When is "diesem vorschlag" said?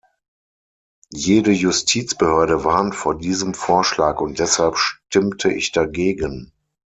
3.19-4.19